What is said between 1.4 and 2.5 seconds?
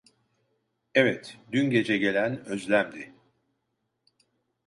dün gece gelen